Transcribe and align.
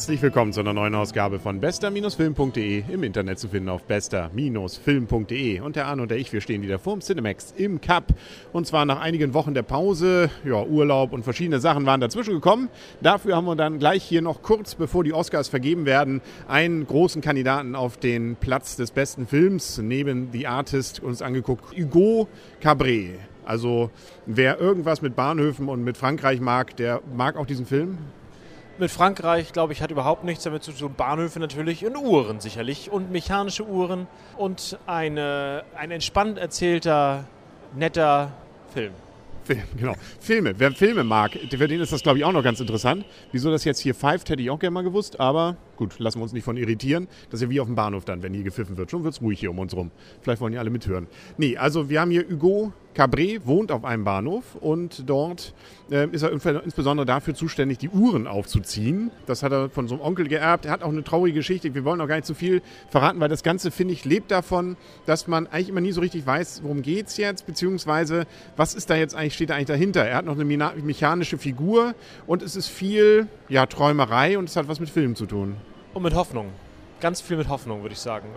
Herzlich 0.00 0.22
willkommen 0.22 0.54
zu 0.54 0.60
einer 0.60 0.72
neuen 0.72 0.94
Ausgabe 0.94 1.38
von 1.38 1.60
bester-film.de 1.60 2.84
im 2.90 3.02
Internet 3.02 3.38
zu 3.38 3.48
finden 3.48 3.68
auf 3.68 3.82
bester-film.de. 3.82 5.60
Und 5.60 5.76
der 5.76 5.88
Arne 5.88 6.00
und 6.00 6.10
der 6.10 6.16
ich, 6.16 6.32
wir 6.32 6.40
stehen 6.40 6.62
wieder 6.62 6.78
vorm 6.78 7.02
Cinemax 7.02 7.52
im 7.58 7.82
Cup. 7.82 8.04
Und 8.54 8.66
zwar 8.66 8.86
nach 8.86 8.98
einigen 8.98 9.34
Wochen 9.34 9.52
der 9.52 9.62
Pause, 9.62 10.30
ja, 10.42 10.64
Urlaub 10.64 11.12
und 11.12 11.22
verschiedene 11.22 11.60
Sachen 11.60 11.84
waren 11.84 12.00
dazwischen 12.00 12.32
gekommen. 12.32 12.70
Dafür 13.02 13.36
haben 13.36 13.44
wir 13.44 13.56
dann 13.56 13.78
gleich 13.78 14.02
hier 14.02 14.22
noch 14.22 14.40
kurz, 14.40 14.74
bevor 14.74 15.04
die 15.04 15.12
Oscars 15.12 15.48
vergeben 15.48 15.84
werden, 15.84 16.22
einen 16.48 16.86
großen 16.86 17.20
Kandidaten 17.20 17.74
auf 17.74 17.98
den 17.98 18.36
Platz 18.36 18.76
des 18.76 18.92
besten 18.92 19.26
Films 19.26 19.76
neben 19.76 20.30
The 20.32 20.46
Artist 20.46 21.02
uns 21.02 21.20
angeguckt. 21.20 21.76
Hugo 21.76 22.26
Cabret. 22.62 23.18
Also 23.44 23.90
wer 24.24 24.60
irgendwas 24.60 25.02
mit 25.02 25.14
Bahnhöfen 25.14 25.68
und 25.68 25.84
mit 25.84 25.98
Frankreich 25.98 26.40
mag, 26.40 26.74
der 26.76 27.02
mag 27.14 27.36
auch 27.36 27.44
diesen 27.44 27.66
Film 27.66 27.98
mit 28.80 28.90
Frankreich, 28.90 29.52
glaube 29.52 29.72
ich, 29.72 29.82
hat 29.82 29.90
überhaupt 29.90 30.24
nichts 30.24 30.44
damit 30.44 30.62
zu 30.62 30.72
tun. 30.72 30.94
Bahnhöfe 30.96 31.38
natürlich 31.38 31.84
und 31.86 31.96
Uhren 31.96 32.40
sicherlich 32.40 32.90
und 32.90 33.10
mechanische 33.10 33.66
Uhren 33.66 34.06
und 34.36 34.78
eine, 34.86 35.64
ein 35.76 35.90
entspannt 35.90 36.38
erzählter, 36.38 37.24
netter 37.74 38.32
Film. 38.72 38.92
Film, 39.44 39.62
genau. 39.76 39.94
Filme. 40.20 40.54
Wer 40.58 40.72
Filme 40.72 41.04
mag, 41.04 41.32
für 41.32 41.68
den 41.68 41.80
ist 41.80 41.92
das, 41.92 42.02
glaube 42.02 42.18
ich, 42.18 42.24
auch 42.24 42.32
noch 42.32 42.42
ganz 42.42 42.60
interessant. 42.60 43.04
Wieso 43.32 43.50
das 43.50 43.64
jetzt 43.64 43.80
hier 43.80 43.94
pfeift, 43.94 44.30
hätte 44.30 44.42
ich 44.42 44.50
auch 44.50 44.58
gerne 44.58 44.72
mal 44.72 44.82
gewusst, 44.82 45.18
aber 45.18 45.56
gut, 45.80 45.98
lassen 45.98 46.18
wir 46.18 46.22
uns 46.22 46.32
nicht 46.32 46.44
von 46.44 46.56
irritieren. 46.56 47.08
Das 47.30 47.40
ist 47.40 47.46
ja 47.46 47.50
wie 47.50 47.58
auf 47.58 47.66
dem 47.66 47.74
Bahnhof 47.74 48.04
dann, 48.04 48.22
wenn 48.22 48.34
hier 48.34 48.44
gepfiffen 48.44 48.76
wird. 48.76 48.90
Schon 48.90 49.02
wird 49.02 49.14
es 49.14 49.22
ruhig 49.22 49.40
hier 49.40 49.50
um 49.50 49.58
uns 49.58 49.74
rum. 49.74 49.90
Vielleicht 50.20 50.40
wollen 50.40 50.52
ja 50.52 50.60
alle 50.60 50.70
mithören. 50.70 51.06
Nee, 51.38 51.56
also 51.56 51.88
wir 51.88 52.00
haben 52.00 52.10
hier 52.10 52.28
Hugo 52.28 52.72
Cabret 52.94 53.46
wohnt 53.46 53.70
auf 53.70 53.84
einem 53.84 54.04
Bahnhof 54.04 54.56
und 54.60 55.08
dort 55.08 55.54
äh, 55.90 56.08
ist 56.10 56.22
er 56.22 56.32
insbesondere 56.32 57.06
dafür 57.06 57.34
zuständig, 57.34 57.78
die 57.78 57.88
Uhren 57.88 58.26
aufzuziehen. 58.26 59.10
Das 59.26 59.42
hat 59.42 59.52
er 59.52 59.70
von 59.70 59.86
so 59.86 59.94
einem 59.94 60.02
Onkel 60.02 60.26
geerbt. 60.26 60.66
Er 60.66 60.72
hat 60.72 60.82
auch 60.82 60.88
eine 60.88 61.04
traurige 61.04 61.38
Geschichte. 61.38 61.72
Wir 61.74 61.84
wollen 61.84 62.00
auch 62.00 62.08
gar 62.08 62.16
nicht 62.16 62.26
zu 62.26 62.34
viel 62.34 62.62
verraten, 62.90 63.20
weil 63.20 63.28
das 63.28 63.42
Ganze, 63.42 63.70
finde 63.70 63.94
ich, 63.94 64.04
lebt 64.04 64.30
davon, 64.30 64.76
dass 65.06 65.28
man 65.28 65.46
eigentlich 65.46 65.68
immer 65.68 65.80
nie 65.80 65.92
so 65.92 66.00
richtig 66.00 66.26
weiß, 66.26 66.62
worum 66.64 66.82
geht 66.82 67.06
es 67.06 67.16
jetzt, 67.16 67.46
beziehungsweise 67.46 68.26
was 68.56 68.74
ist 68.74 68.90
da 68.90 68.96
jetzt 68.96 69.14
eigentlich, 69.14 69.34
steht 69.34 69.50
da 69.50 69.54
eigentlich 69.54 69.68
dahinter. 69.68 70.04
Er 70.04 70.16
hat 70.16 70.24
noch 70.24 70.38
eine 70.38 70.44
mechanische 70.44 71.38
Figur 71.38 71.94
und 72.26 72.42
es 72.42 72.56
ist 72.56 72.68
viel 72.68 73.28
ja, 73.48 73.66
Träumerei 73.66 74.36
und 74.36 74.48
es 74.48 74.56
hat 74.56 74.68
was 74.68 74.80
mit 74.80 74.90
Filmen 74.90 75.14
zu 75.14 75.26
tun. 75.26 75.56
Und 75.94 76.02
mit 76.02 76.14
Hoffnung 76.14 76.52
ganz 77.00 77.20
viel 77.20 77.36
mit 77.36 77.48
Hoffnung, 77.48 77.82
würde 77.82 77.94
ich 77.94 77.98
sagen. 77.98 78.28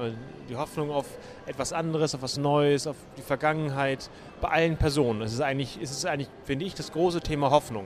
Die 0.49 0.55
Hoffnung 0.55 0.89
auf 0.89 1.05
etwas 1.45 1.73
anderes, 1.73 2.15
auf 2.15 2.21
was 2.21 2.37
Neues, 2.37 2.87
auf 2.87 2.95
die 3.17 3.21
Vergangenheit, 3.21 4.09
bei 4.41 4.49
allen 4.49 4.77
Personen. 4.77 5.21
Es 5.21 5.33
ist 5.33 5.41
eigentlich, 5.41 5.77
es 5.81 5.91
ist 5.91 6.05
eigentlich 6.05 6.29
finde 6.45 6.65
ich, 6.65 6.73
das 6.73 6.91
große 6.91 7.21
Thema 7.21 7.51
Hoffnung. 7.51 7.85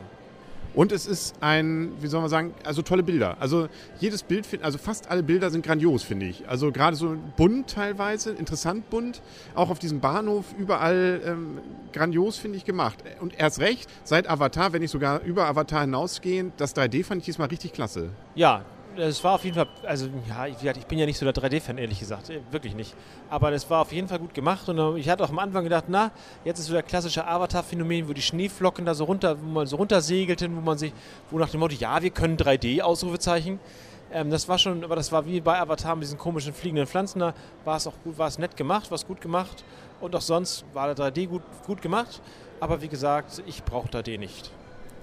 Und 0.73 0.91
es 0.91 1.07
ist 1.07 1.35
ein, 1.41 1.93
wie 2.01 2.07
soll 2.07 2.21
man 2.21 2.29
sagen, 2.29 2.53
also 2.63 2.83
tolle 2.83 3.01
Bilder. 3.01 3.37
Also 3.39 3.67
jedes 3.99 4.21
Bild, 4.21 4.45
also 4.61 4.77
fast 4.77 5.09
alle 5.09 5.23
Bilder 5.23 5.49
sind 5.49 5.65
grandios, 5.65 6.03
finde 6.03 6.27
ich. 6.27 6.47
Also 6.47 6.71
gerade 6.71 6.95
so 6.95 7.17
bunt 7.35 7.71
teilweise, 7.71 8.31
interessant 8.31 8.87
bunt. 8.91 9.23
Auch 9.55 9.71
auf 9.71 9.79
diesem 9.79 10.01
Bahnhof 10.01 10.45
überall 10.55 11.21
ähm, 11.25 11.57
grandios, 11.93 12.37
finde 12.37 12.57
ich, 12.57 12.65
gemacht. 12.65 12.99
Und 13.21 13.39
erst 13.39 13.59
recht, 13.59 13.89
seit 14.03 14.29
Avatar, 14.29 14.71
wenn 14.71 14.83
ich 14.83 14.91
sogar 14.91 15.21
über 15.21 15.47
Avatar 15.47 15.81
hinausgehen, 15.81 16.51
das 16.57 16.75
3D 16.75 17.03
fand 17.03 17.21
ich 17.21 17.25
diesmal 17.25 17.47
richtig 17.47 17.73
klasse. 17.73 18.11
Ja, 18.35 18.63
es 18.97 19.23
war 19.23 19.35
auf 19.35 19.43
jeden 19.43 19.55
Fall, 19.55 19.67
also 19.83 20.09
ja, 20.27 20.45
ich 20.45 20.85
bin 20.87 20.99
ja 20.99 21.05
nicht 21.05 21.17
so 21.17 21.29
der 21.29 21.33
3D-Fan, 21.33 21.77
ehrlich 21.77 21.99
gesagt, 21.99 22.29
äh, 22.29 22.39
wirklich 22.51 22.75
nicht. 22.75 22.95
Aber 23.29 23.51
es 23.51 23.69
war 23.69 23.81
auf 23.81 23.91
jeden 23.91 24.07
Fall 24.07 24.19
gut 24.19 24.33
gemacht 24.33 24.67
und 24.69 24.77
äh, 24.77 24.99
ich 24.99 25.09
hatte 25.09 25.23
auch 25.23 25.29
am 25.29 25.39
Anfang 25.39 25.63
gedacht, 25.63 25.85
na, 25.87 26.11
jetzt 26.43 26.59
ist 26.59 26.67
so 26.67 26.73
der 26.73 26.83
klassische 26.83 27.25
Avatar-Phänomen, 27.25 28.07
wo 28.07 28.13
die 28.13 28.21
Schneeflocken 28.21 28.85
da 28.85 28.93
so 28.93 29.05
runter, 29.05 29.37
wo 29.41 29.47
man 29.47 29.67
so 29.67 29.77
runtersegelten, 29.77 30.55
wo 30.55 30.61
man 30.61 30.77
sich, 30.77 30.93
wo 31.29 31.37
nach 31.37 31.49
dem 31.49 31.59
Motto, 31.59 31.75
ja, 31.75 32.01
wir 32.01 32.09
können 32.09 32.37
3D, 32.37 32.81
Ausrufezeichen. 32.81 33.59
Ähm, 34.11 34.29
das 34.29 34.47
war 34.47 34.57
schon, 34.57 34.83
aber 34.83 34.95
das 34.95 35.11
war 35.11 35.25
wie 35.25 35.41
bei 35.41 35.59
Avatar 35.59 35.95
mit 35.95 36.03
diesen 36.03 36.17
komischen 36.17 36.53
fliegenden 36.53 36.87
Pflanzen, 36.87 37.19
da 37.19 37.33
war 37.65 37.77
es 37.77 37.87
auch 37.87 37.95
gut, 38.03 38.17
war 38.17 38.27
es 38.27 38.37
nett 38.37 38.55
gemacht, 38.57 38.89
war 38.89 38.95
es 38.95 39.05
gut 39.05 39.21
gemacht 39.21 39.63
und 40.01 40.15
auch 40.15 40.21
sonst 40.21 40.65
war 40.73 40.93
der 40.93 41.11
3D 41.11 41.27
gut, 41.27 41.43
gut 41.65 41.81
gemacht. 41.81 42.21
Aber 42.59 42.81
wie 42.81 42.87
gesagt, 42.87 43.43
ich 43.45 43.63
brauche 43.63 43.87
3D 43.89 44.17
nicht. 44.17 44.51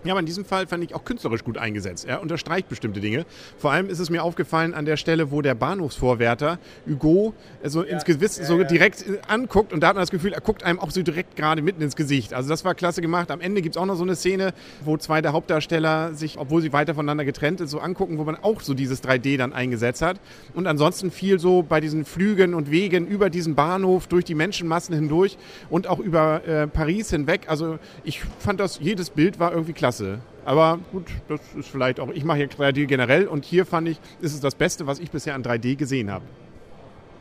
Ja, 0.04 0.12
aber 0.12 0.20
in 0.20 0.26
diesem 0.26 0.44
Fall 0.44 0.66
fand 0.66 0.84
ich 0.84 0.94
auch 0.94 1.04
künstlerisch 1.04 1.44
gut 1.44 1.56
eingesetzt. 1.56 2.04
Er 2.04 2.20
unterstreicht 2.20 2.69
bestimmte 2.69 3.00
Dinge. 3.00 3.25
Vor 3.56 3.72
allem 3.72 3.88
ist 3.88 4.00
es 4.00 4.10
mir 4.10 4.22
aufgefallen 4.22 4.75
an 4.75 4.84
der 4.84 4.98
Stelle, 4.98 5.31
wo 5.31 5.41
der 5.41 5.54
Bahnhofsvorwärter 5.54 6.59
Hugo 6.87 7.32
so 7.62 7.82
ja, 7.82 7.91
ins 7.91 8.04
Gewiss 8.04 8.37
ja, 8.37 8.44
so 8.44 8.62
direkt 8.64 9.03
anguckt 9.28 9.72
und 9.72 9.81
da 9.81 9.88
hat 9.88 9.94
man 9.94 10.03
das 10.03 10.10
Gefühl, 10.10 10.34
er 10.34 10.43
guckt 10.43 10.62
einem 10.62 10.78
auch 10.78 10.91
so 10.91 11.03
direkt 11.03 11.37
gerade 11.37 11.62
mitten 11.62 11.81
ins 11.81 11.97
Gesicht. 11.97 12.34
Also 12.34 12.50
das 12.50 12.66
war 12.66 12.75
klasse 12.75 13.00
gemacht. 13.00 13.31
Am 13.31 13.41
Ende 13.41 13.62
gibt 13.62 13.76
es 13.76 13.81
auch 13.81 13.87
noch 13.87 13.97
so 13.97 14.03
eine 14.03 14.14
Szene, 14.14 14.53
wo 14.84 14.98
zwei 14.98 15.22
der 15.22 15.32
Hauptdarsteller 15.32 16.12
sich, 16.12 16.37
obwohl 16.37 16.60
sie 16.60 16.75
weiter 16.75 16.94
voneinander 16.94 17.25
getrennt 17.25 17.60
sind, 17.60 17.69
so 17.69 17.78
angucken, 17.78 18.19
wo 18.19 18.25
man 18.25 18.37
auch 18.37 18.60
so 18.60 18.75
dieses 18.75 19.03
3D 19.03 19.38
dann 19.38 19.54
eingesetzt 19.54 20.03
hat. 20.03 20.20
Und 20.53 20.66
ansonsten 20.66 21.12
viel 21.12 21.38
so 21.38 21.62
bei 21.62 21.81
diesen 21.81 22.04
Flügen 22.04 22.53
und 22.53 22.70
Wegen 22.70 23.06
über 23.06 23.31
diesen 23.31 23.54
Bahnhof, 23.54 24.06
durch 24.06 24.26
die 24.26 24.34
Menschenmassen 24.34 24.94
hindurch 24.94 25.38
und 25.70 25.87
auch 25.87 25.98
über 25.98 26.47
äh, 26.47 26.66
Paris 26.66 27.09
hinweg. 27.09 27.47
Also 27.47 27.78
ich 28.04 28.20
fand 28.38 28.60
das, 28.60 28.81
jedes 28.81 29.09
Bild 29.09 29.38
war 29.38 29.53
irgendwie 29.53 29.72
klasse 29.72 29.94
klasse. 29.94 30.19
Aber 30.44 30.78
gut, 30.93 31.05
das 31.28 31.41
ist 31.59 31.69
vielleicht 31.69 32.00
auch, 32.00 32.10
ich 32.10 32.25
mache 32.25 32.38
hier 32.38 32.49
3D 32.49 32.87
generell 32.87 33.27
und 33.27 33.44
hier 33.44 33.65
fand 33.65 33.88
ich, 33.88 33.99
ist 34.21 34.34
es 34.34 34.41
das 34.41 34.55
Beste, 34.55 34.87
was 34.87 34.99
ich 34.99 35.10
bisher 35.10 35.34
an 35.34 35.43
3D 35.43 35.77
gesehen 35.77 36.10
habe. 36.10 36.25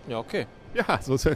Ja, 0.07 0.19
okay. 0.19 0.45
Ja, 0.73 0.99
so 1.01 1.13
ist 1.13 1.29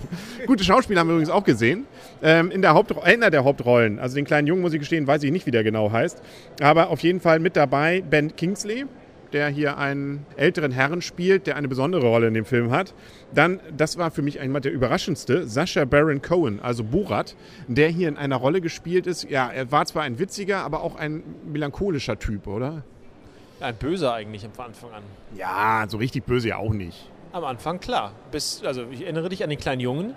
gute 0.46 0.64
Schauspieler 0.64 1.00
haben 1.00 1.08
wir 1.08 1.14
übrigens 1.14 1.30
auch 1.30 1.44
gesehen. 1.44 1.86
Ähm, 2.22 2.52
in 2.52 2.62
der 2.62 2.74
Hauptro 2.74 3.00
einer 3.00 3.30
der 3.30 3.44
Hauptrollen, 3.44 4.00
also 4.00 4.16
den 4.16 4.26
kleinen 4.26 4.48
Jungen, 4.48 4.62
muss 4.62 4.74
ich 4.74 4.80
gestehen, 4.80 5.08
weiß 5.08 5.24
ich 5.24 5.32
nicht, 5.32 5.46
wie 5.46 5.52
der 5.52 5.64
genau 5.64 5.92
heißt. 5.92 6.22
Aber 6.60 6.90
auf 6.90 7.00
jeden 7.02 7.22
Fall 7.22 7.40
mit 7.40 7.56
dabei 7.56 8.02
Ben 8.02 8.36
Kingsley, 8.36 8.86
der 9.34 9.50
hier 9.50 9.78
einen 9.78 10.26
älteren 10.36 10.72
Herrn 10.72 11.02
spielt, 11.02 11.48
der 11.48 11.56
eine 11.56 11.68
besondere 11.68 12.08
Rolle 12.08 12.28
in 12.28 12.34
dem 12.34 12.46
Film 12.46 12.72
hat. 12.72 12.94
Dann, 13.34 13.60
das 13.76 13.98
war 13.98 14.12
für 14.12 14.22
mich 14.22 14.40
einmal 14.40 14.62
der 14.62 14.72
überraschendste, 14.72 15.48
Sascha 15.48 15.86
Baron 15.86 16.22
Cohen, 16.22 16.60
also 16.62 16.84
Borat, 16.84 17.36
der 17.68 17.90
hier 17.90 18.08
in 18.08 18.18
einer 18.18 18.38
Rolle 18.38 18.62
gespielt 18.62 19.08
ist. 19.08 19.30
Ja, 19.30 19.50
er 19.50 19.72
war 19.72 19.86
zwar 19.86 20.04
ein 20.04 20.20
witziger, 20.20 20.64
aber 20.64 20.82
auch 20.82 20.96
ein 20.96 21.24
melancholischer 21.46 22.20
Typ, 22.20 22.48
oder? 22.48 22.84
Ein 23.60 23.76
böser 23.76 24.14
eigentlich 24.14 24.46
am 24.46 24.52
Anfang 24.64 24.92
an. 24.92 25.04
Ja, 25.36 25.86
so 25.88 25.98
richtig 25.98 26.26
böse 26.26 26.50
ja 26.50 26.58
auch 26.58 26.74
nicht. 26.74 27.10
Am 27.32 27.44
Anfang 27.44 27.80
klar. 27.80 28.14
Bis, 28.32 28.64
also 28.64 28.86
ich 28.92 29.02
erinnere 29.02 29.30
dich 29.30 29.44
an 29.44 29.50
den 29.50 29.60
kleinen 29.60 29.82
Jungen. 29.82 30.14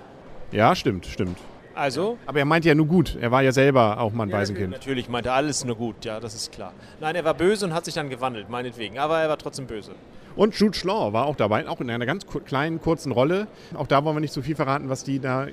Ja, 0.53 0.75
stimmt, 0.75 1.06
stimmt. 1.06 1.38
Also? 1.75 2.19
Aber 2.26 2.38
er 2.38 2.44
meinte 2.44 2.69
ja 2.69 2.75
nur 2.75 2.86
gut. 2.86 3.16
Er 3.20 3.31
war 3.31 3.42
ja 3.42 3.53
selber 3.53 4.00
auch 4.00 4.12
mal 4.12 4.25
ein 4.25 4.32
Waisenkind. 4.32 4.70
Natürlich 4.70 5.08
meinte 5.08 5.32
alles 5.32 5.64
nur 5.64 5.76
gut, 5.76 6.04
ja, 6.04 6.20
das 6.20 6.34
ist 6.34 6.53
klar. 6.53 6.72
Nein, 7.00 7.14
er 7.16 7.25
war 7.25 7.34
böse 7.34 7.66
und 7.66 7.75
hat 7.75 7.84
sich 7.84 7.94
dann 7.94 8.10
gewandelt, 8.10 8.48
meinetwegen. 8.48 8.98
Aber 8.98 9.20
er 9.20 9.28
war 9.28 9.38
trotzdem 9.38 9.66
böse. 9.66 9.92
Und 10.36 10.54
Jude 10.54 10.76
Schlaw 10.76 11.12
war 11.12 11.26
auch 11.26 11.36
dabei, 11.36 11.69
auch 11.69 11.81
in 11.81 11.91
einer 11.91 12.06
ganz 12.06 12.25
kleinen, 12.26 12.81
kurzen 12.81 13.12
Rolle. 13.12 13.48
Auch 13.75 13.86
da 13.86 14.04
wollen 14.04 14.16
wir 14.16 14.20
nicht 14.20 14.32
zu 14.32 14.42
viel 14.42 14.54
verraten, 14.54 14.88
was 14.88 15.04
die 15.04 15.19
da. 15.19 15.47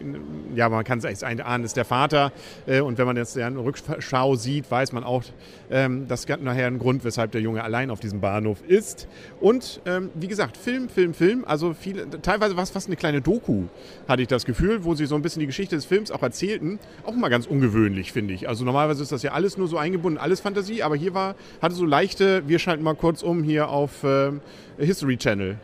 ja, 0.56 0.70
man 0.70 0.84
kann 0.84 1.00
es 1.00 1.06
echt 1.06 1.24
ahnen, 1.24 1.64
ist 1.64 1.78
der 1.78 1.86
Vater. 1.86 2.32
Äh, 2.66 2.82
und 2.82 2.98
wenn 2.98 3.08
man 3.08 3.18
jetzt 3.18 3.38
eine 3.38 3.60
Rückschau 3.60 4.36
sieht, 4.36 4.70
weiß 4.70 4.92
man 4.94 5.04
auch, 5.04 5.24
ähm, 5.72 6.08
das 6.08 6.26
gab 6.26 6.42
nachher 6.42 6.68
einen 6.68 6.80
Grund, 6.80 7.04
weshalb 7.04 7.32
der 7.32 7.42
Junge 7.42 7.64
allein 7.64 7.90
auf 7.90 8.00
diesem 8.00 8.22
Bahnhof 8.22 8.62
ist. 8.68 9.08
Und 9.40 9.82
ähm, 9.86 10.12
wie 10.14 10.28
gesagt, 10.28 10.58
Film, 10.58 10.90
Film, 10.90 11.14
Film. 11.14 11.44
Also 11.46 11.74
viele, 11.74 12.10
teilweise 12.22 12.56
war 12.56 12.64
es 12.64 12.70
fast 12.70 12.88
eine 12.88 12.96
kleine 12.96 13.22
Doku, 13.22 13.64
hatte 14.08 14.22
ich 14.22 14.28
das 14.28 14.46
Gefühl, 14.46 14.84
wo 14.84 14.94
sie 14.94 15.06
so 15.06 15.16
ein 15.16 15.22
bisschen 15.22 15.40
die 15.40 15.48
Geschichte 15.48 15.76
des 15.76 15.86
Films 15.86 16.07
auch 16.12 16.24
erzählten. 16.24 16.80
Auch 17.06 17.14
mal 17.14 17.30
ganz 17.30 17.46
ungewöhnlich, 17.46 18.12
finde 18.12 18.34
ich. 18.34 18.48
Also 18.48 18.66
normalerweise 18.66 19.04
ist 19.04 19.12
das 19.12 19.24
ja 19.24 19.32
alles 19.32 19.58
nur 19.58 19.68
so 19.68 19.78
eingebunden, 19.78 20.18
alles 20.18 20.40
Fantasie, 20.40 20.84
aber 20.84 20.96
hier 20.96 21.14
war, 21.14 21.36
hatte 21.62 21.76
so 21.76 21.86
leichte, 21.86 22.48
wir 22.48 22.60
schalten 22.60 22.84
mal 22.84 22.96
kurz 22.96 23.24
um 23.24 23.44
hier 23.44 23.70
auf. 23.70 24.04
Ähm, 24.04 24.42
History 24.78 25.18
Channel. 25.18 25.58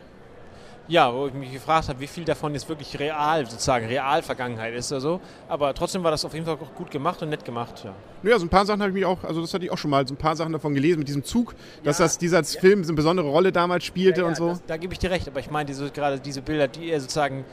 Ja, 0.86 1.14
wo 1.14 1.26
ich 1.26 1.32
mich 1.32 1.50
gefragt 1.50 1.88
habe, 1.88 1.98
wie 2.00 2.06
viel 2.06 2.26
davon 2.26 2.52
jetzt 2.52 2.68
wirklich 2.68 2.98
real, 2.98 3.46
sozusagen 3.46 3.86
real 3.86 4.22
Vergangenheit 4.22 4.74
ist 4.74 4.92
oder 4.92 5.00
so. 5.00 5.20
Aber 5.48 5.72
trotzdem 5.72 6.04
war 6.04 6.10
das 6.10 6.26
auf 6.26 6.34
jeden 6.34 6.44
Fall 6.44 6.56
auch 6.56 6.74
gut 6.74 6.90
gemacht 6.90 7.22
und 7.22 7.30
nett 7.30 7.42
gemacht, 7.42 7.82
ja. 7.84 7.94
Ja, 8.22 8.38
so 8.38 8.44
ein 8.44 8.50
paar 8.50 8.66
Sachen 8.66 8.82
habe 8.82 8.90
ich 8.90 8.94
mich 8.94 9.06
auch, 9.06 9.24
also 9.24 9.40
das 9.40 9.54
hatte 9.54 9.64
ich 9.64 9.70
auch 9.70 9.78
schon 9.78 9.90
mal, 9.90 10.06
so 10.06 10.12
ein 10.12 10.18
paar 10.18 10.36
Sachen 10.36 10.52
davon 10.52 10.74
gelesen 10.74 10.98
mit 10.98 11.08
diesem 11.08 11.24
Zug, 11.24 11.54
dass 11.84 12.00
ja, 12.00 12.04
das 12.04 12.18
dieser 12.18 12.42
ja. 12.42 12.60
Film 12.60 12.82
eine 12.82 12.92
besondere 12.92 13.28
Rolle 13.28 13.50
damals 13.50 13.84
spielte 13.84 14.22
ja, 14.22 14.26
und 14.26 14.36
so. 14.36 14.50
Das, 14.50 14.62
da 14.66 14.76
gebe 14.76 14.92
ich 14.92 14.98
dir 14.98 15.10
recht, 15.10 15.26
aber 15.26 15.40
ich 15.40 15.50
meine 15.50 15.66
diese, 15.66 15.90
gerade 15.90 16.20
diese 16.20 16.42
Bilder, 16.42 16.68
die 16.68 16.90
er 16.90 17.00
sozusagen 17.00 17.46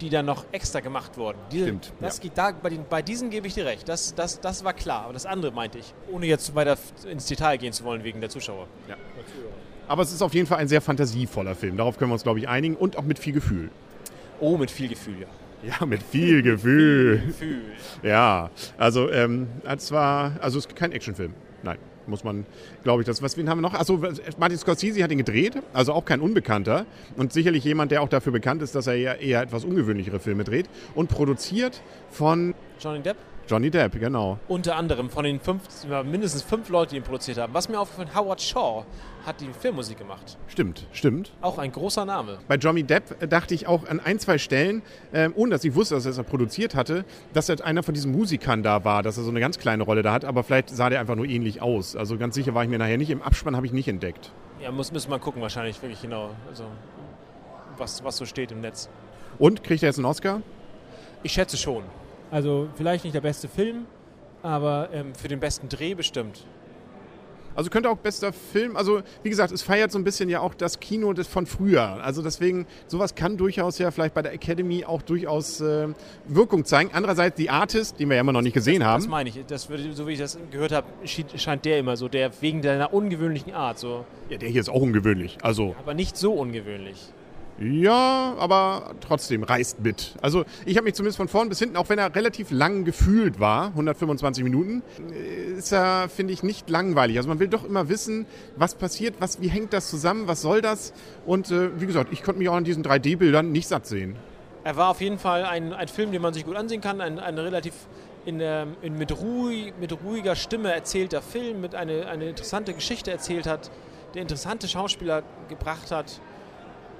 die 0.00 0.10
dann 0.10 0.26
noch 0.26 0.44
extra 0.52 0.80
gemacht 0.80 1.16
wurden. 1.16 1.38
Diese, 1.50 1.64
Stimmt. 1.66 1.92
Das 2.00 2.20
geht 2.20 2.32
da, 2.36 2.52
bei, 2.52 2.70
den, 2.70 2.84
bei 2.88 3.02
diesen 3.02 3.30
gebe 3.30 3.46
ich 3.46 3.54
dir 3.54 3.66
recht. 3.66 3.88
Das, 3.88 4.14
das, 4.14 4.40
das 4.40 4.64
war 4.64 4.72
klar. 4.72 5.04
Aber 5.04 5.12
das 5.12 5.26
andere 5.26 5.52
meinte 5.52 5.78
ich, 5.78 5.94
ohne 6.12 6.26
jetzt 6.26 6.54
weiter 6.54 6.76
ins 7.10 7.26
Detail 7.26 7.56
gehen 7.58 7.72
zu 7.72 7.84
wollen 7.84 8.04
wegen 8.04 8.20
der 8.20 8.30
Zuschauer. 8.30 8.66
Ja. 8.88 8.96
Aber 9.86 10.02
es 10.02 10.12
ist 10.12 10.22
auf 10.22 10.34
jeden 10.34 10.46
Fall 10.46 10.58
ein 10.58 10.68
sehr 10.68 10.80
fantasievoller 10.80 11.54
Film. 11.54 11.76
Darauf 11.76 11.98
können 11.98 12.10
wir 12.10 12.14
uns, 12.14 12.22
glaube 12.22 12.38
ich, 12.38 12.48
einigen. 12.48 12.76
Und 12.76 12.96
auch 12.98 13.02
mit 13.02 13.18
viel 13.18 13.32
Gefühl. 13.32 13.70
Oh, 14.40 14.56
mit 14.56 14.70
viel 14.70 14.88
Gefühl, 14.88 15.20
ja. 15.20 15.28
Ja, 15.80 15.86
mit 15.86 16.02
viel 16.02 16.42
Gefühl. 16.42 17.20
Gefühl. 17.26 17.62
Ja, 18.02 18.50
also 18.76 19.10
ähm, 19.10 19.48
zwar, 19.78 20.36
also 20.40 20.58
es 20.58 20.66
ist 20.66 20.76
kein 20.76 20.92
Actionfilm. 20.92 21.34
Nein, 21.64 21.78
muss 22.08 22.24
man, 22.24 22.46
glaube 22.82 23.02
ich, 23.02 23.06
das. 23.06 23.22
Was 23.22 23.36
wen 23.36 23.48
haben 23.48 23.58
wir 23.58 23.62
noch? 23.62 23.74
Achso, 23.74 24.00
Martin 24.38 24.58
Scorsese 24.58 25.02
hat 25.02 25.10
ihn 25.10 25.18
gedreht, 25.18 25.54
also 25.72 25.92
auch 25.92 26.04
kein 26.04 26.20
Unbekannter 26.20 26.86
und 27.16 27.32
sicherlich 27.32 27.64
jemand, 27.64 27.92
der 27.92 28.02
auch 28.02 28.08
dafür 28.08 28.32
bekannt 28.32 28.62
ist, 28.62 28.74
dass 28.74 28.86
er 28.86 28.94
eher, 28.94 29.20
eher 29.20 29.42
etwas 29.42 29.64
ungewöhnlichere 29.64 30.20
Filme 30.20 30.44
dreht 30.44 30.68
und 30.94 31.08
produziert 31.08 31.82
von 32.10 32.54
Johnny 32.80 33.00
Depp. 33.00 33.16
Johnny 33.48 33.70
Depp, 33.70 33.98
genau. 33.98 34.38
Unter 34.46 34.76
anderem 34.76 35.08
von 35.08 35.24
den 35.24 35.40
fünf, 35.40 35.62
mindestens 36.04 36.42
fünf 36.42 36.68
Leuten, 36.68 36.90
die 36.90 36.96
ihn 36.98 37.02
produziert 37.02 37.38
haben. 37.38 37.54
Was 37.54 37.68
mir 37.68 37.80
aufgefallen, 37.80 38.14
Howard 38.14 38.42
Shaw 38.42 38.84
hat 39.24 39.40
die 39.40 39.48
Filmmusik 39.58 39.98
gemacht. 39.98 40.36
Stimmt, 40.48 40.86
stimmt. 40.92 41.32
Auch 41.40 41.56
ein 41.56 41.72
großer 41.72 42.04
Name. 42.04 42.38
Bei 42.46 42.56
Johnny 42.56 42.82
Depp 42.82 43.22
äh, 43.22 43.26
dachte 43.26 43.54
ich 43.54 43.66
auch 43.66 43.86
an 43.88 44.00
ein, 44.00 44.18
zwei 44.18 44.36
Stellen, 44.36 44.82
ähm, 45.14 45.32
ohne 45.34 45.52
dass 45.52 45.64
ich 45.64 45.74
wusste, 45.74 45.94
dass 45.94 46.04
er 46.04 46.12
es 46.12 46.22
produziert 46.22 46.74
hatte, 46.74 47.04
dass 47.32 47.48
er 47.48 47.64
einer 47.64 47.82
von 47.82 47.94
diesen 47.94 48.12
Musikern 48.12 48.62
da 48.62 48.84
war, 48.84 49.02
dass 49.02 49.16
er 49.16 49.24
so 49.24 49.30
eine 49.30 49.40
ganz 49.40 49.58
kleine 49.58 49.82
Rolle 49.82 50.02
da 50.02 50.12
hat, 50.12 50.24
aber 50.24 50.44
vielleicht 50.44 50.68
sah 50.68 50.90
der 50.90 51.00
einfach 51.00 51.16
nur 51.16 51.26
ähnlich 51.26 51.62
aus. 51.62 51.96
Also 51.96 52.18
ganz 52.18 52.34
sicher 52.34 52.54
war 52.54 52.64
ich 52.64 52.70
mir 52.70 52.78
nachher 52.78 52.98
nicht. 52.98 53.10
Im 53.10 53.22
Abspann 53.22 53.56
habe 53.56 53.66
ich 53.66 53.72
nicht 53.72 53.88
entdeckt. 53.88 54.30
Ja, 54.62 54.70
muss, 54.70 54.92
müssen 54.92 55.10
wir 55.10 55.18
gucken 55.18 55.40
wahrscheinlich, 55.40 55.80
wirklich 55.80 56.02
genau, 56.02 56.30
also 56.48 56.64
was, 57.78 58.04
was 58.04 58.16
so 58.18 58.26
steht 58.26 58.52
im 58.52 58.60
Netz. 58.60 58.90
Und, 59.38 59.62
kriegt 59.64 59.82
er 59.82 59.88
jetzt 59.88 59.98
einen 59.98 60.06
Oscar? 60.06 60.42
Ich 61.22 61.32
schätze 61.32 61.56
schon. 61.56 61.84
Also 62.30 62.68
vielleicht 62.74 63.04
nicht 63.04 63.14
der 63.14 63.20
beste 63.20 63.48
Film, 63.48 63.86
aber 64.42 64.90
ähm, 64.92 65.14
für 65.14 65.28
den 65.28 65.40
besten 65.40 65.68
Dreh 65.68 65.94
bestimmt. 65.94 66.44
Also 67.58 67.70
könnte 67.70 67.90
auch 67.90 67.96
bester 67.96 68.32
Film, 68.32 68.76
also 68.76 69.02
wie 69.24 69.30
gesagt, 69.30 69.50
es 69.50 69.62
feiert 69.62 69.90
so 69.90 69.98
ein 69.98 70.04
bisschen 70.04 70.28
ja 70.28 70.38
auch 70.38 70.54
das 70.54 70.78
Kino 70.78 71.12
des 71.12 71.26
von 71.26 71.44
früher. 71.44 71.82
Also 72.04 72.22
deswegen, 72.22 72.68
sowas 72.86 73.16
kann 73.16 73.36
durchaus 73.36 73.78
ja 73.78 73.90
vielleicht 73.90 74.14
bei 74.14 74.22
der 74.22 74.32
Academy 74.32 74.84
auch 74.84 75.02
durchaus 75.02 75.60
äh, 75.60 75.88
Wirkung 76.28 76.64
zeigen. 76.64 76.90
Andererseits 76.92 77.34
die 77.34 77.50
Artist, 77.50 77.98
den 77.98 78.10
wir 78.10 78.14
ja 78.14 78.20
immer 78.20 78.32
noch 78.32 78.42
nicht 78.42 78.52
gesehen 78.52 78.78
das, 78.78 78.88
haben. 78.88 79.02
Das 79.02 79.10
meine 79.10 79.28
ich, 79.30 79.44
das 79.44 79.68
würde, 79.68 79.92
so 79.92 80.06
wie 80.06 80.12
ich 80.12 80.20
das 80.20 80.38
gehört 80.52 80.70
habe, 80.70 80.86
scheint 81.04 81.64
der 81.64 81.80
immer 81.80 81.96
so, 81.96 82.06
der 82.06 82.30
wegen 82.40 82.62
deiner 82.62 82.94
ungewöhnlichen 82.94 83.52
Art 83.52 83.80
so. 83.80 84.04
Ja, 84.30 84.38
der 84.38 84.50
hier 84.50 84.60
ist 84.60 84.68
auch 84.68 84.80
ungewöhnlich, 84.80 85.38
also. 85.42 85.74
Aber 85.80 85.94
nicht 85.94 86.16
so 86.16 86.34
ungewöhnlich. 86.34 87.12
Ja, 87.60 88.34
aber 88.38 88.94
trotzdem 89.00 89.42
reißt 89.42 89.80
mit. 89.80 90.14
Also 90.22 90.44
ich 90.64 90.76
habe 90.76 90.84
mich 90.84 90.94
zumindest 90.94 91.16
von 91.16 91.26
vorn 91.26 91.48
bis 91.48 91.58
hinten, 91.58 91.76
auch 91.76 91.88
wenn 91.88 91.98
er 91.98 92.14
relativ 92.14 92.52
lang 92.52 92.84
gefühlt 92.84 93.40
war, 93.40 93.68
125 93.68 94.44
Minuten, 94.44 94.82
ist 95.56 95.72
er, 95.72 96.08
finde 96.08 96.32
ich, 96.32 96.44
nicht 96.44 96.70
langweilig. 96.70 97.16
Also 97.16 97.28
man 97.28 97.40
will 97.40 97.48
doch 97.48 97.64
immer 97.64 97.88
wissen, 97.88 98.26
was 98.56 98.76
passiert, 98.76 99.16
was, 99.18 99.40
wie 99.40 99.48
hängt 99.48 99.72
das 99.72 99.90
zusammen, 99.90 100.28
was 100.28 100.40
soll 100.40 100.60
das? 100.60 100.92
Und 101.26 101.50
äh, 101.50 101.80
wie 101.80 101.86
gesagt, 101.86 102.12
ich 102.12 102.22
konnte 102.22 102.38
mich 102.38 102.48
auch 102.48 102.54
an 102.54 102.64
diesen 102.64 102.84
3D-Bildern 102.84 103.50
nicht 103.50 103.66
satt 103.66 103.86
sehen. 103.86 104.14
Er 104.62 104.76
war 104.76 104.90
auf 104.90 105.00
jeden 105.00 105.18
Fall 105.18 105.44
ein, 105.44 105.72
ein 105.72 105.88
Film, 105.88 106.12
den 106.12 106.22
man 106.22 106.34
sich 106.34 106.44
gut 106.44 106.56
ansehen 106.56 106.80
kann, 106.80 107.00
ein, 107.00 107.18
ein 107.18 107.38
relativ 107.38 107.74
in, 108.24 108.40
in 108.40 108.98
mit, 108.98 109.18
ruhig, 109.18 109.72
mit 109.80 109.92
ruhiger 110.04 110.36
Stimme 110.36 110.72
erzählter 110.72 111.22
Film, 111.22 111.60
mit 111.60 111.74
eine, 111.74 112.06
eine 112.06 112.28
interessante 112.28 112.74
Geschichte 112.74 113.10
erzählt 113.10 113.46
hat, 113.46 113.70
der 114.14 114.22
interessante 114.22 114.68
Schauspieler 114.68 115.22
gebracht 115.48 115.90
hat 115.90 116.20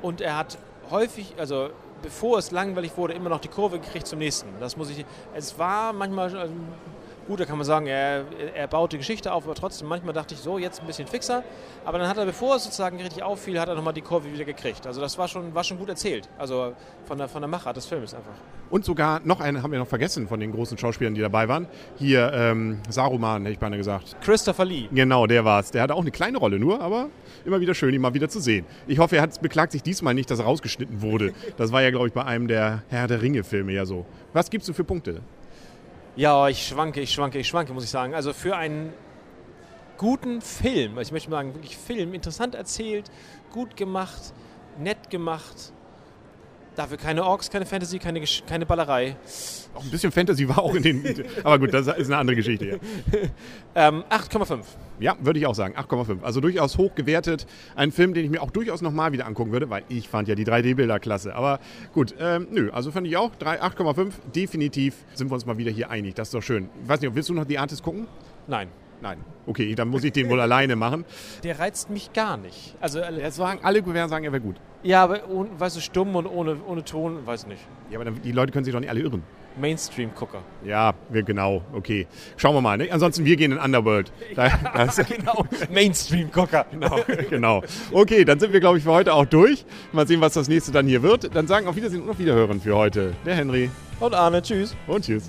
und 0.03 0.21
er 0.21 0.37
hat 0.37 0.59
häufig, 0.91 1.35
also 1.39 1.71
bevor 2.03 2.39
es 2.39 2.51
langweilig 2.51 2.97
wurde, 2.97 3.15
immer 3.15 3.29
noch 3.29 3.41
die 3.41 3.49
Kurve 3.49 3.79
gekriegt 3.79 4.07
zum 4.07 4.19
nächsten. 4.19 4.49
Das 4.61 4.77
muss 4.77 4.91
ich. 4.91 5.05
Es 5.35 5.59
war 5.59 5.93
manchmal 5.93 6.37
also 6.37 6.53
Gut, 7.29 7.41
da 7.41 7.45
kann 7.45 7.59
man 7.59 7.67
sagen, 7.67 7.87
er, 7.87 8.25
er 8.55 8.67
baut 8.69 8.93
die 8.93 8.97
Geschichte 8.97 9.31
auf, 9.35 9.45
aber 9.45 9.55
trotzdem, 9.55 9.87
manchmal 9.87 10.15
dachte 10.15 10.33
ich 10.33 10.41
so, 10.41 10.57
jetzt 10.57 10.81
ein 10.81 10.87
bisschen 10.87 11.07
fixer. 11.07 11.45
Aber 11.85 11.99
dann 11.99 12.09
hat 12.09 12.17
er, 12.17 12.25
bevor 12.25 12.57
es 12.57 12.65
sozusagen 12.65 12.99
richtig 13.03 13.23
auffiel, 13.23 13.61
hat 13.61 13.69
er 13.69 13.75
nochmal 13.75 13.93
die 13.93 14.01
Kurve 14.01 14.33
wieder 14.33 14.47
gekriegt. 14.47 14.87
Also 14.87 15.03
das 15.03 15.19
war 15.19 15.29
schon, 15.29 15.55
war 15.55 15.63
schon 15.63 15.79
gut 15.79 15.91
erzählt. 15.91 16.27
Also 16.39 16.73
von 17.05 17.19
der, 17.19 17.29
von 17.29 17.43
der 17.43 17.49
Machart 17.51 17.77
des 17.77 17.85
Films 17.85 18.15
einfach. 18.15 18.33
Und 18.71 18.87
sogar 18.87 19.21
noch 19.25 19.41
einen 19.41 19.63
haben 19.63 19.73
wir 19.73 19.79
noch 19.79 19.87
vergessen 19.87 20.27
von 20.27 20.41
den 20.41 20.53
großen 20.53 20.79
Schauspielern, 20.79 21.15
die 21.15 21.21
dabei 21.21 21.49
waren. 21.49 21.67
Hier 21.99 22.33
ähm, 22.33 22.81
Saruman, 22.89 23.43
hätte 23.43 23.53
ich 23.53 23.59
beinahe 23.59 23.79
gesagt. 23.79 24.17
Christopher 24.23 24.65
Lee. 24.65 24.89
Genau, 24.91 25.27
der 25.27 25.45
war 25.45 25.61
es. 25.61 25.71
Der 25.71 25.83
hatte 25.83 25.95
auch 25.95 26.01
eine 26.01 26.11
kleine 26.11 26.39
Rolle 26.39 26.59
nur, 26.59 26.81
aber 26.81 27.11
immer 27.45 27.61
wieder 27.61 27.75
schön, 27.75 27.93
ihn 27.93 28.01
mal 28.01 28.15
wieder 28.15 28.31
zu 28.31 28.41
sehen. 28.41 28.65
Ich 28.87 28.99
hoffe, 28.99 29.17
er 29.17 29.23
hat, 29.23 29.43
beklagt 29.43 29.73
sich 29.73 29.83
diesmal 29.83 30.15
nicht, 30.15 30.31
dass 30.31 30.39
er 30.39 30.47
rausgeschnitten 30.47 31.03
wurde. 31.03 31.35
Das 31.59 31.73
war 31.73 31.83
ja, 31.83 31.91
glaube 31.91 32.09
ich, 32.09 32.15
bei 32.15 32.25
einem 32.25 32.49
der 32.49 32.85
Herr 32.89 33.07
der 33.07 33.21
Ringe-Filme 33.21 33.73
ja 33.73 33.85
so. 33.85 34.07
Was 34.33 34.49
gibst 34.49 34.67
du 34.67 34.73
für 34.73 34.85
Punkte? 34.85 35.21
Ja, 36.19 36.49
ich 36.49 36.67
schwanke, 36.67 37.01
ich 37.01 37.13
schwanke, 37.13 37.39
ich 37.39 37.47
schwanke, 37.47 37.73
muss 37.73 37.85
ich 37.85 37.91
sagen. 37.91 38.13
Also 38.13 38.33
für 38.33 38.57
einen 38.57 38.93
guten 39.99 40.41
Film, 40.41 40.99
also 40.99 41.11
ich 41.11 41.13
möchte 41.13 41.31
mal 41.31 41.37
sagen, 41.37 41.55
wirklich 41.55 41.77
Film, 41.77 42.13
interessant 42.13 42.57
erzählt, 42.57 43.09
gut 43.53 43.77
gemacht, 43.77 44.35
nett 44.81 45.11
gemacht. 45.11 45.73
Dafür 46.79 46.97
keine 46.97 47.25
Orks, 47.25 47.51
keine 47.51 47.67
Fantasy, 47.67 47.99
keine, 47.99 48.23
keine 48.47 48.65
Ballerei. 48.65 49.17
Auch 49.75 49.83
ein 49.83 49.91
bisschen 49.91 50.13
Fantasy 50.13 50.49
war 50.49 50.61
auch 50.61 50.77
in 50.77 50.85
den. 50.85 51.03
aber 51.43 51.59
gut, 51.59 51.75
das 51.75 51.89
ist 51.89 52.07
eine 52.07 52.19
andere 52.19 52.37
Geschichte. 52.37 52.67
Ja. 52.67 52.79
ähm, 53.89 54.05
8,5. 54.09 54.61
Ja, 55.01 55.17
würde 55.21 55.41
ich 55.41 55.47
auch 55.47 55.57
sagen. 55.57 55.75
8,5. 55.77 56.23
Also 56.23 56.41
durchaus 56.41 56.79
hoch 56.79 56.95
gewertet. 56.95 57.49
Ein 57.75 57.91
Film, 57.91 58.15
den 58.15 58.25
ich 58.25 58.31
mir 58.31 58.41
auch 58.41 58.53
durchaus 58.53 58.81
nochmal 58.81 59.11
wieder 59.11 59.27
angucken 59.27 59.51
würde, 59.51 59.69
weil 59.71 59.83
ich 59.89 60.09
fand 60.09 60.29
ja 60.29 60.37
die 60.37 60.47
3D-Bilder 60.47 61.01
klasse. 61.01 61.35
Aber 61.35 61.59
gut, 61.93 62.15
ähm, 62.21 62.47
nö, 62.53 62.71
also 62.71 62.93
fand 62.93 63.09
ich 63.09 63.17
auch. 63.17 63.33
8,5. 63.35 64.13
Definitiv 64.33 64.95
sind 65.15 65.33
wir 65.33 65.35
uns 65.35 65.47
mal 65.47 65.59
wieder 65.59 65.73
hier 65.73 65.91
einig. 65.91 66.15
Das 66.15 66.29
ist 66.29 66.35
doch 66.35 66.45
schön. 66.45 66.69
Ich 66.85 66.89
weiß 66.89 67.01
nicht, 67.01 67.13
willst 67.13 67.29
du 67.29 67.35
noch 67.35 67.45
die 67.45 67.59
Artist 67.59 67.83
gucken? 67.83 68.07
Nein. 68.47 68.69
Nein. 69.01 69.19
Okay, 69.47 69.75
dann 69.75 69.89
muss 69.89 70.05
ich 70.05 70.13
den 70.13 70.29
wohl 70.29 70.41
alleine 70.41 70.77
machen. 70.77 71.05
Der 71.43 71.59
reizt 71.59 71.91
mich 71.91 72.13
gar 72.13 72.37
nicht. 72.37 72.77
Also, 72.81 73.01
äh, 73.01 73.31
sagen, 73.33 73.59
alle 73.65 73.83
Gouverne 73.83 74.09
sagen, 74.09 74.25
er 74.25 74.31
wäre 74.31 74.43
gut. 74.43 74.61
Ja, 74.83 75.05
aber 75.05 75.21
weißt 75.59 75.77
du, 75.77 75.81
stumm 75.81 76.15
und 76.17 76.27
ohne, 76.27 76.57
ohne 76.67 76.85
Ton, 76.85 77.27
weiß 77.27 77.47
nicht. 77.47 77.61
Ja, 77.91 77.99
aber 77.99 78.05
dann, 78.05 78.23
die 78.23 78.33
Leute 78.33 78.53
können 78.53 78.65
sich 78.65 78.73
doch 78.73 78.81
nicht 78.81 78.91
alle 78.91 79.01
irren. 79.01 79.23
Mainstream-Gucker. 79.61 80.43
Ja, 80.65 80.95
wir, 81.09 81.23
genau, 81.23 81.63
okay. 81.73 82.07
Schauen 82.37 82.55
wir 82.55 82.61
mal. 82.61 82.79
Ne? 82.79 82.89
Ansonsten, 82.91 83.25
wir 83.25 83.37
gehen 83.37 83.53
in 83.53 83.59
Underworld. 83.59 84.13
Da, 84.37 84.47
ja, 84.47 84.87
genau, 85.03 85.45
Mainstream-Gucker. 85.73 86.67
Genau, 86.71 87.01
genau. 87.31 87.63
Okay, 87.93 88.25
dann 88.25 88.39
sind 88.39 88.53
wir, 88.53 88.61
glaube 88.61 88.79
ich, 88.79 88.85
für 88.85 88.93
heute 88.93 89.13
auch 89.15 89.27
durch. 89.27 89.65
Mal 89.93 90.07
sehen, 90.07 90.21
was 90.21 90.35
das 90.35 90.49
nächste 90.49 90.73
dann 90.73 90.87
hier 90.87 91.03
wird. 91.03 91.35
Dann 91.35 91.47
sagen 91.47 91.67
auf 91.67 91.77
Wiedersehen 91.77 92.03
und 92.03 92.11
auf 92.11 92.19
Wiederhören 92.19 92.61
für 92.61 92.77
heute. 92.77 93.15
Der 93.27 93.35
Henry. 93.35 93.71
Und 94.01 94.15
Arne, 94.15 94.43
tschüss. 94.43 94.77
Und 94.87 95.05
tschüss. 95.05 95.29